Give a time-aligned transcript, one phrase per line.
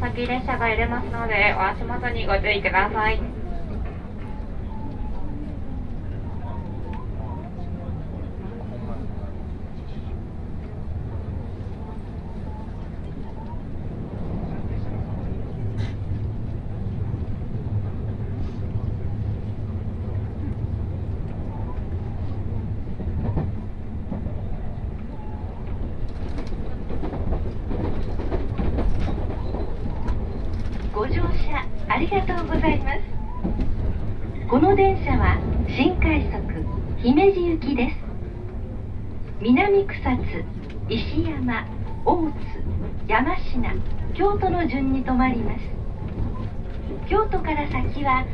[0.00, 3.48] 先列車が揺れますのでお足元にご注意ください
[30.98, 32.98] ご乗車ありがとうございます
[34.50, 35.38] この電車は
[35.68, 36.42] 新快速
[37.00, 37.96] 姫路行きです
[39.40, 40.44] 南草津
[40.88, 41.68] 石山
[42.04, 42.34] 大津
[43.06, 43.40] 山科
[44.12, 45.60] 京都の順に停まります
[47.08, 48.26] 京都から先は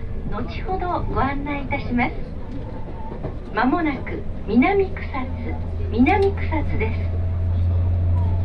[0.45, 2.13] 後ほどご案内いたします。
[3.55, 5.55] まもなく南草津
[5.91, 7.01] 南草津です。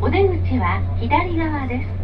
[0.00, 1.99] お出口は左側です。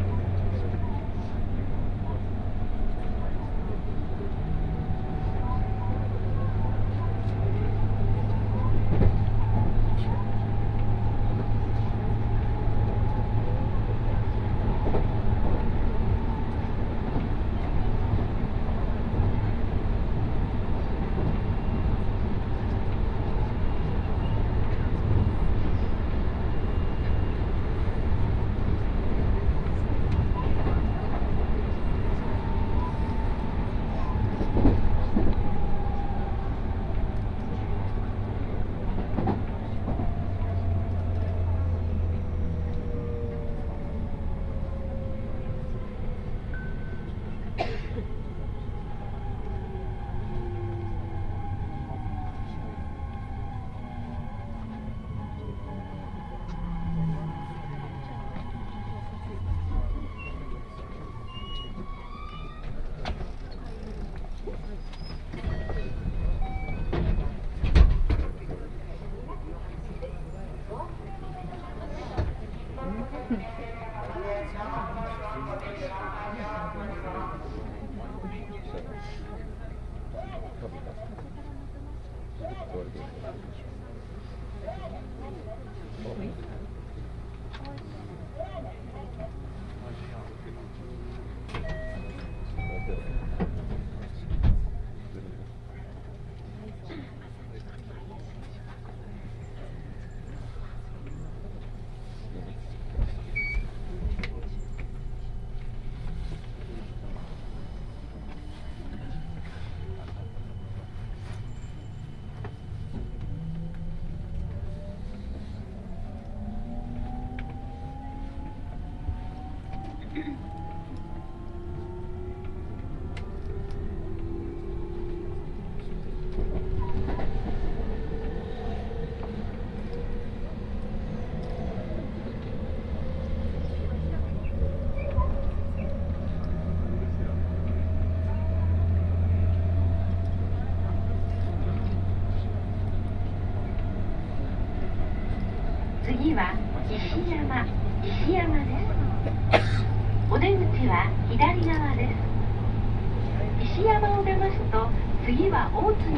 [147.29, 147.67] 山
[148.03, 149.85] 石山です。
[150.31, 153.75] お出口は左側です。
[153.79, 154.89] 石山を出ますと
[155.25, 156.16] 次は大津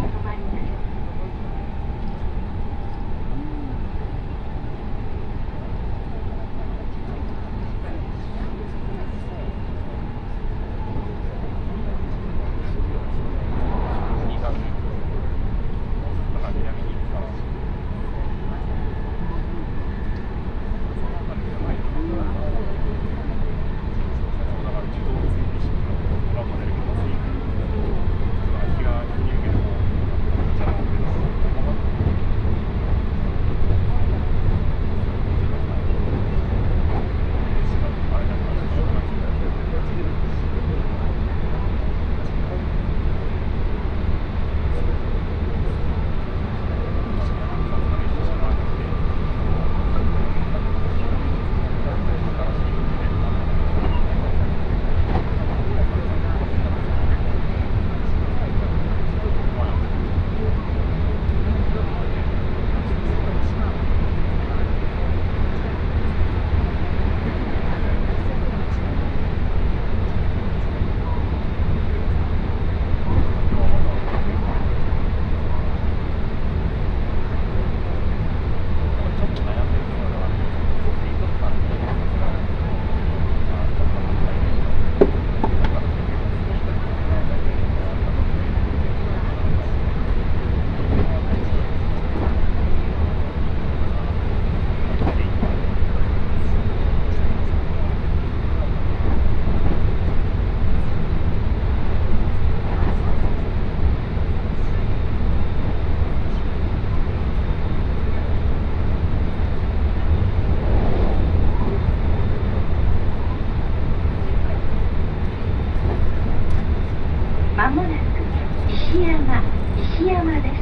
[118.88, 119.44] 石山
[119.76, 120.55] 石山です。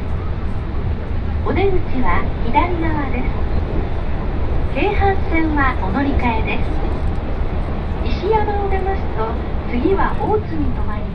[1.47, 3.31] お出口は左側です。
[4.75, 6.65] 京阪線はお乗り換えで
[8.11, 8.19] す。
[8.19, 9.31] 石山を出ますと
[9.71, 11.06] 次は大津に停まり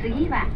[0.00, 0.49] 次は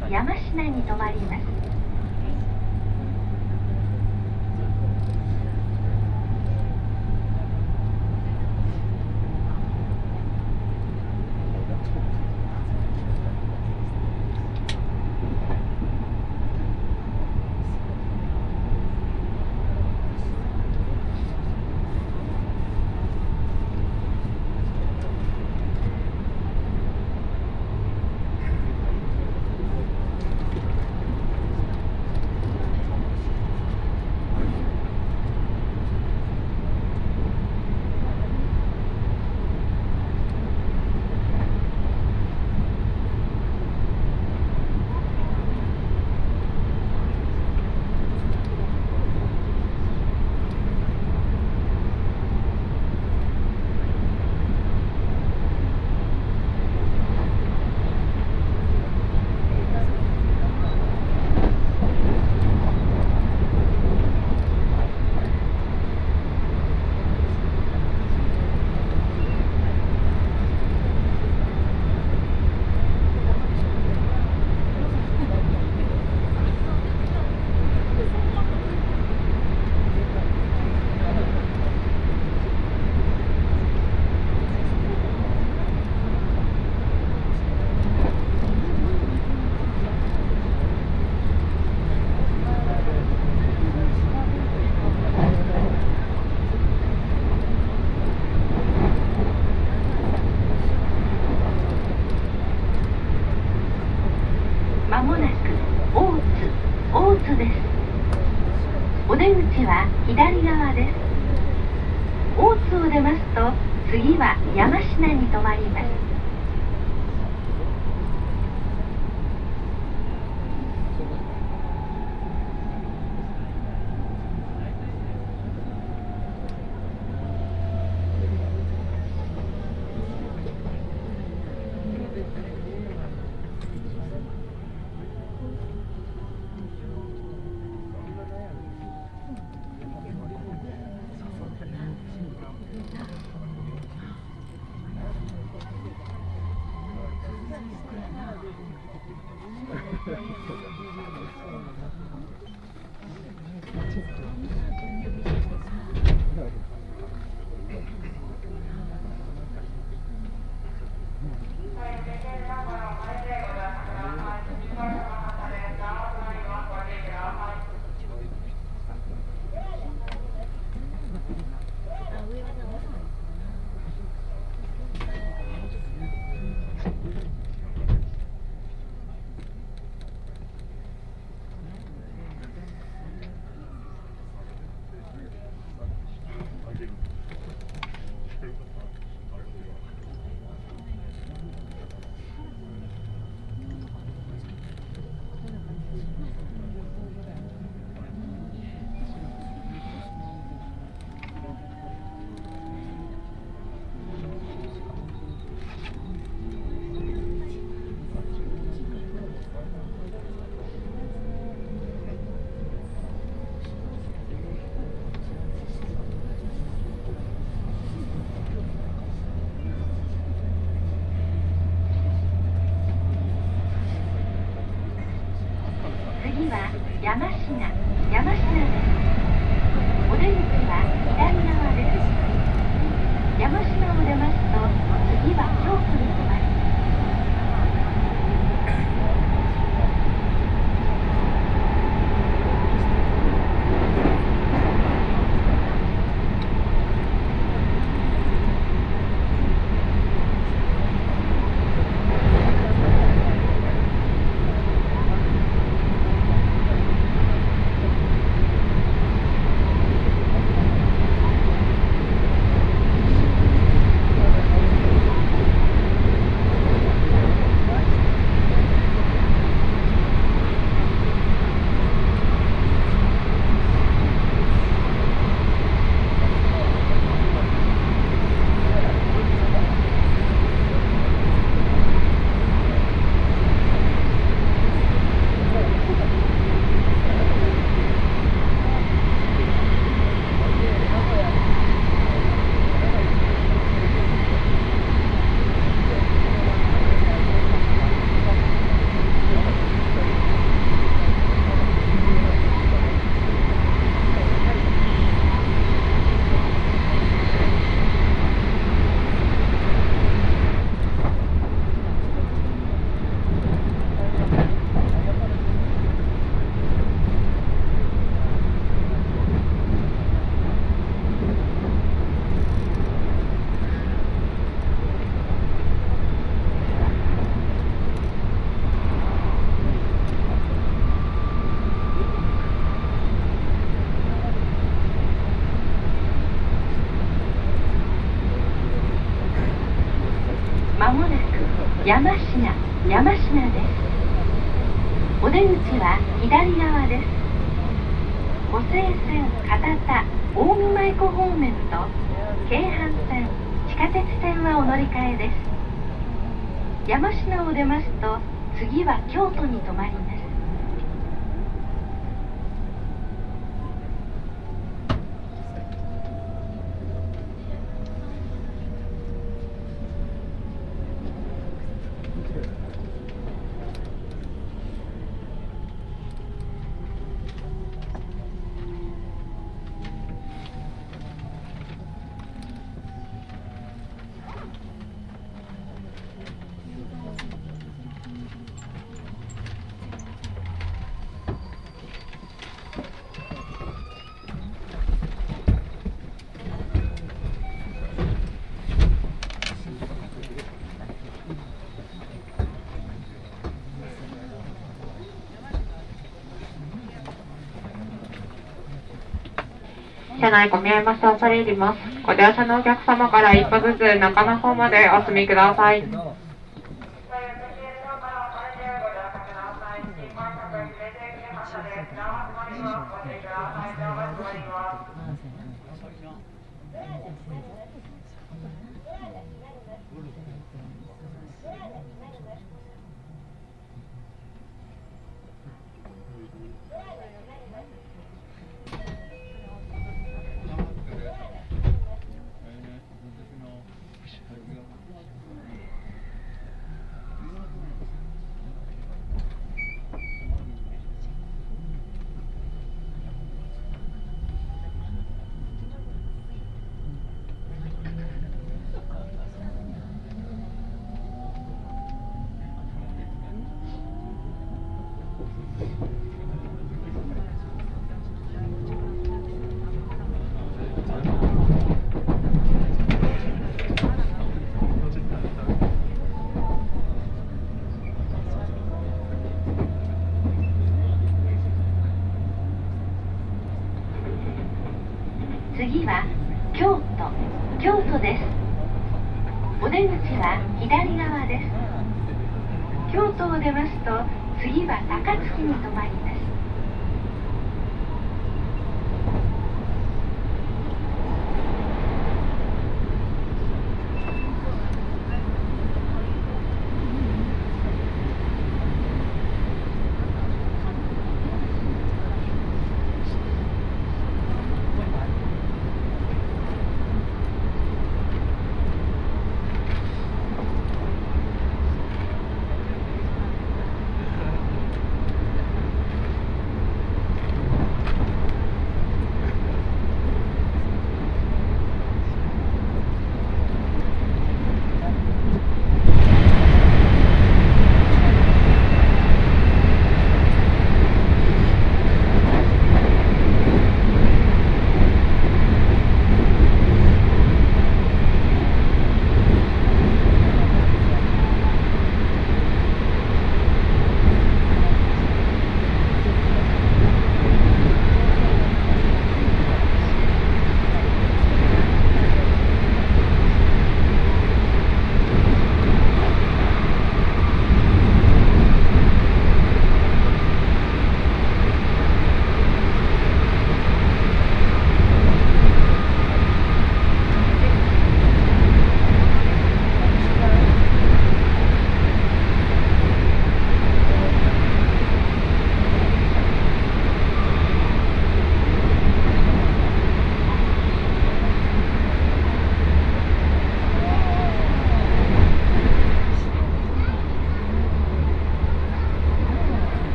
[410.35, 411.79] 内混み合いまして恐れ入ります。
[412.03, 416.04] ご乗車のお客様から一歩ずつ中の方までお進みください。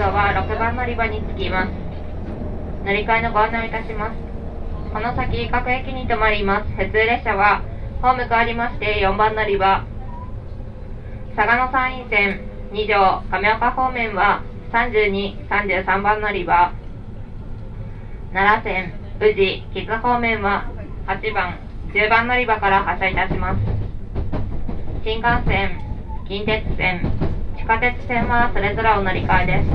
[0.00, 1.72] 車は6番乗り場に着きます。
[2.86, 4.16] 乗り換えのご案内いたします。
[4.94, 6.70] この先、各駅に停まります。
[6.70, 7.60] 普通列車は、
[8.00, 9.84] ホームがありまして4番乗り場。
[11.36, 12.40] 嵯峨野山陰線
[12.72, 16.72] 2条亀岡方面は32、33番乗り場。
[18.32, 20.64] 奈良線宇治、木津方面は
[21.08, 21.58] 8番、
[21.92, 23.60] 10番乗り場から発車いたします。
[25.04, 25.78] 新幹線、
[26.26, 27.12] 近鉄線、
[27.70, 29.70] 下鉄線はそれぞれお乗り換えです。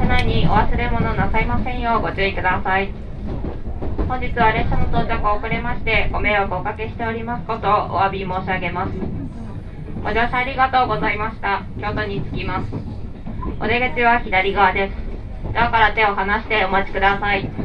[0.00, 2.88] 車内にお忘れ物なさいませんようご注意ください。
[4.08, 8.94] 本日は列車の到着遅れましてご迷惑をおかけしておりますことをお詫び申し上げます。
[10.02, 11.66] ご乗車ありがとうございました。
[11.78, 12.72] 京都に着きます。
[13.60, 15.52] お出口は左側です。
[15.52, 17.64] ドアから手を離してお待ちください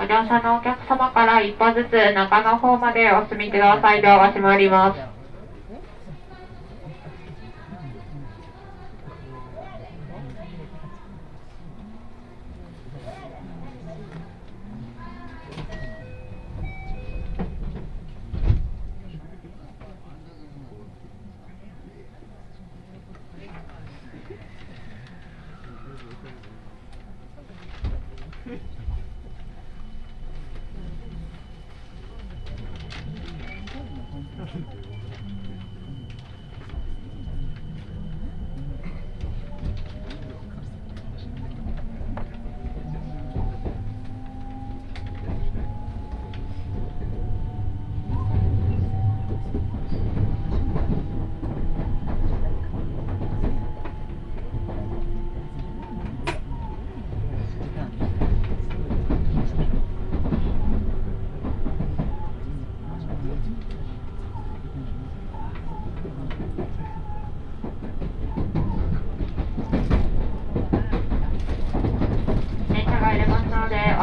[0.11, 4.01] 乗車のお客様から一歩ずつ中の方までお進みください。
[4.01, 5.10] ドアが閉まります。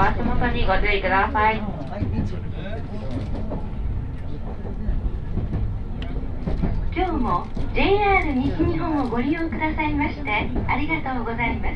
[0.08, 1.60] 足元にご注意ください。
[6.96, 11.74] 今日も JR 西日本をご利用くださいましてありがとうございます。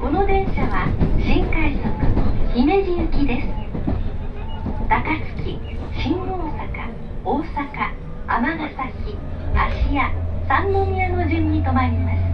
[0.00, 0.88] この電車は
[1.20, 1.84] 新快速
[2.54, 3.48] 姫路行きです。
[4.88, 5.02] 高
[5.36, 5.60] 槻
[5.92, 6.88] 新大阪
[7.22, 7.92] 大阪
[8.28, 9.18] 尼崎
[9.54, 10.10] 芦屋
[10.48, 12.27] 三宮の順に停まります。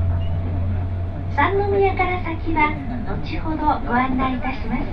[1.37, 2.71] 三宮から先は
[3.11, 4.87] 後ほどご案内いたします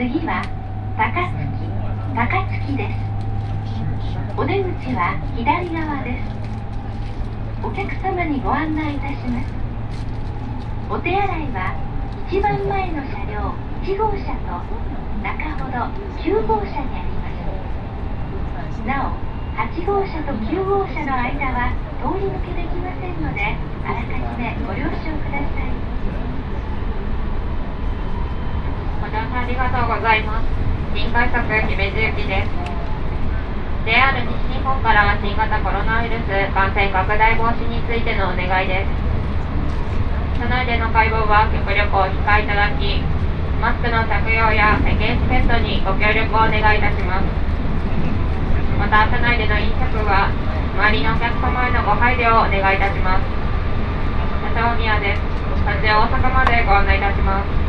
[0.00, 0.40] 次は
[0.96, 1.68] 高槻
[2.16, 2.24] 高
[2.64, 2.96] 槻です
[4.40, 6.32] お出口は左側です
[7.60, 9.52] お客様にご案内いたします
[10.88, 11.76] お手洗いは
[12.32, 13.52] 一番前の車両
[13.84, 14.64] 1号車と
[15.20, 15.92] 中ほど
[16.24, 17.28] 9号車にありま
[18.72, 19.20] すなお
[19.60, 23.42] 8号車と9号車の間は通り抜けできませんので
[23.82, 25.74] あらかじめご了承ください
[29.02, 30.46] ご乗車ありがとうございます。
[30.94, 32.50] 新快速姫路行きです。
[33.86, 38.90] JR 西日本からは新型コロナウイルス感染拡大防止についてのお願いです。
[40.38, 43.02] 車内での会合は極力お控えいただき、
[43.60, 47.26] マスクの着用や世間チケットにご協力をお願いいたします。
[48.78, 50.30] また、車内での飲食は、
[50.76, 53.24] 周りのお客様へのご配慮をお願いいたします。
[54.44, 55.22] 社長宮です。
[55.64, 57.65] 途中大阪までご案内いたします。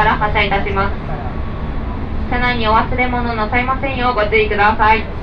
[0.00, 0.94] から発車いたします。
[2.30, 5.19] 車内にお忘れ物なさいませんようご注意ください。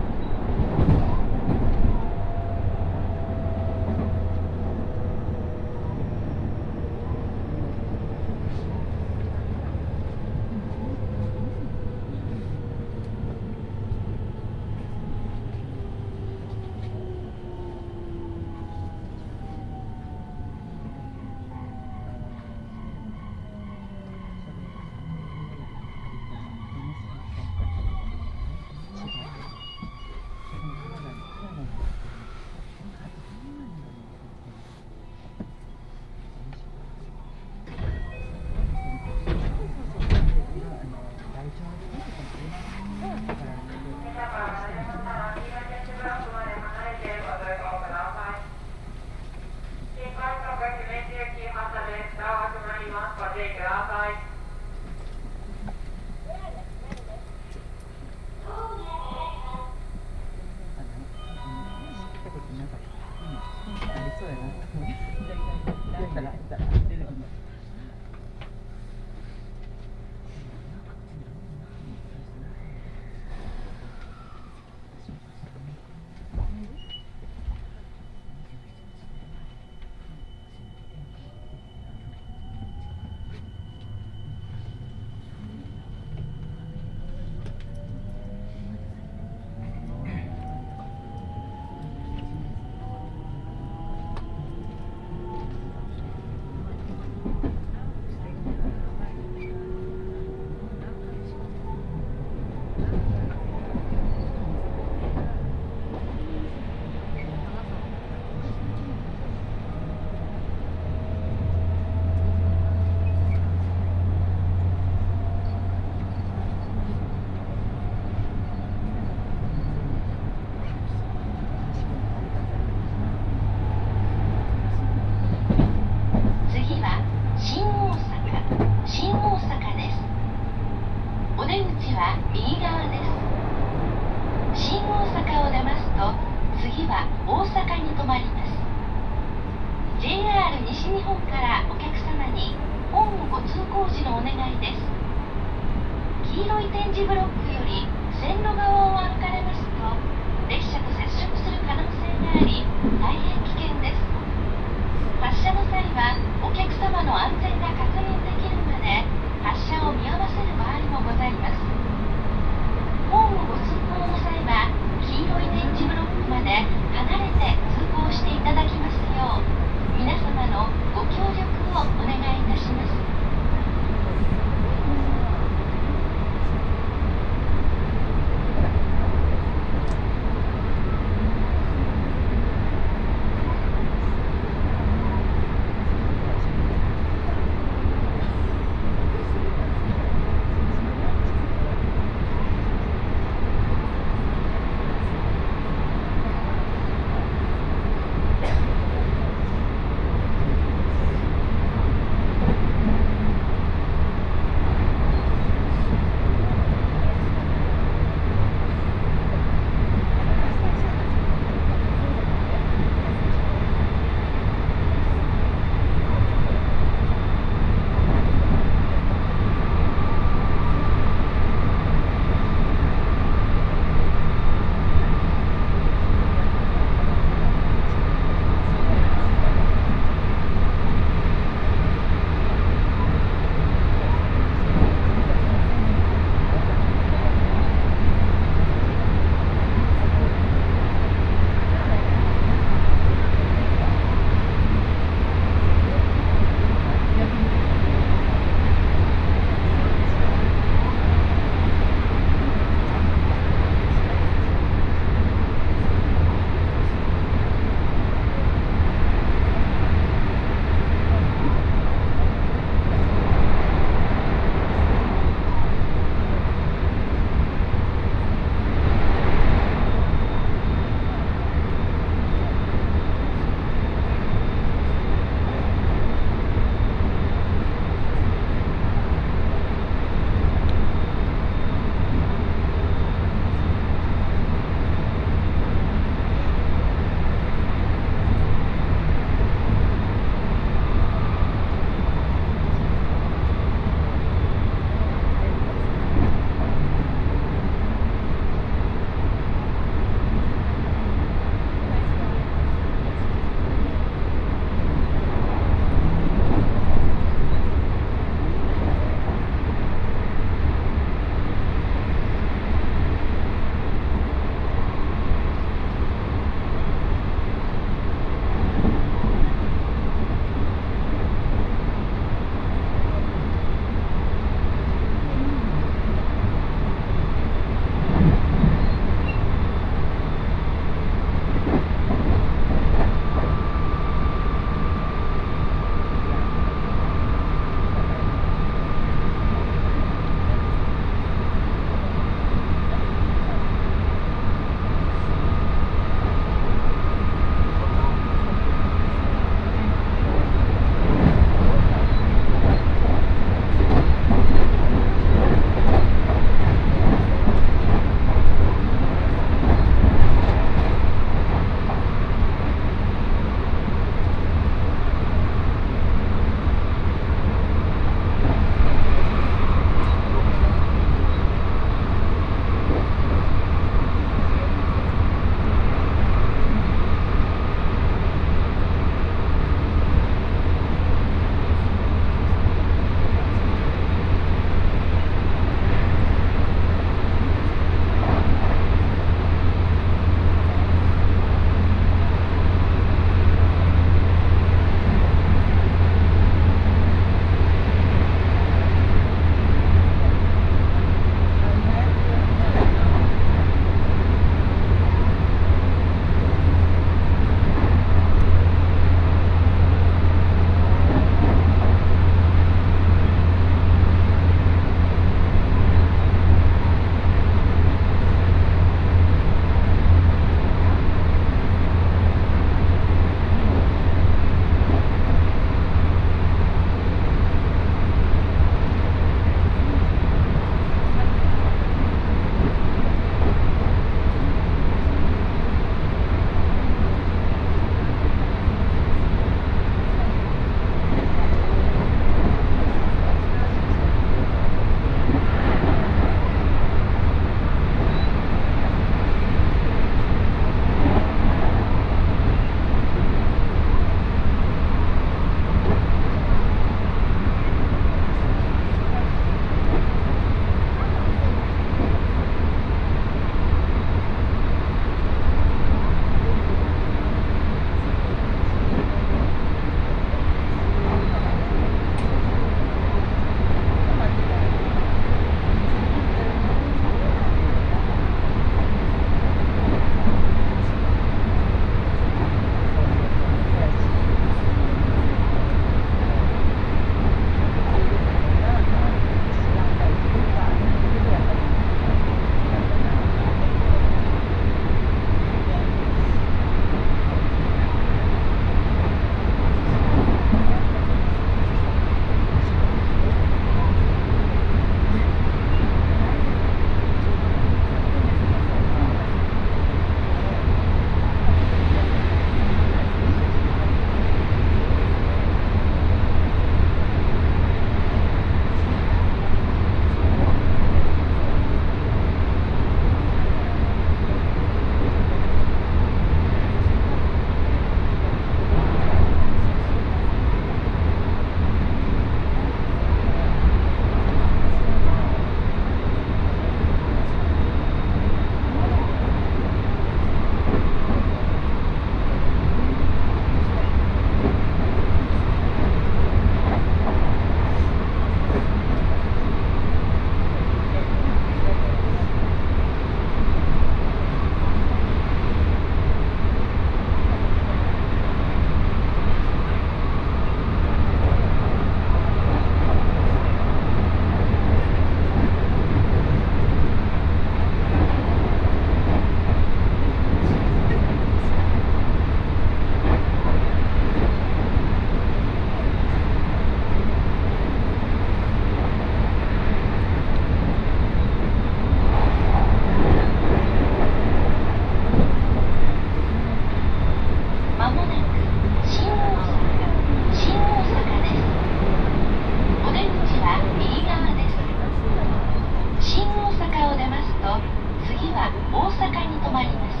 [598.72, 600.00] 大阪に停まります。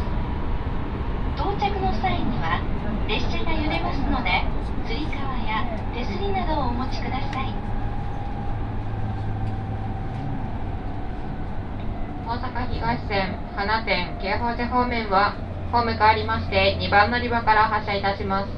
[1.36, 2.60] 到着の際には
[3.06, 4.44] 列車が揺れますので
[4.86, 5.64] つり革や
[5.94, 7.52] 手すりなどをお持ちください。
[12.26, 15.36] 大阪東線花店京宝寺方面は
[15.70, 18.52] ホームがありまして2番乗り場から発車いたします。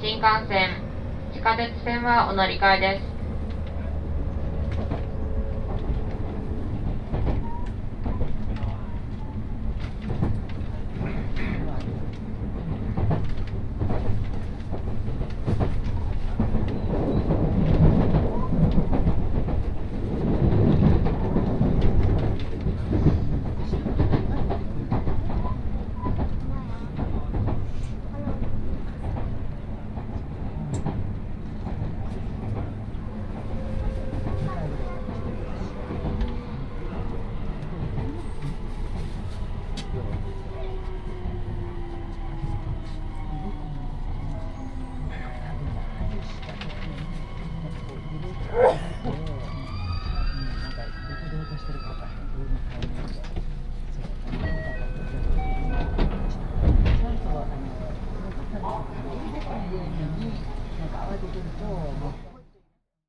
[0.00, 0.82] 新幹線
[1.34, 3.17] 地下鉄線はお乗り換えです。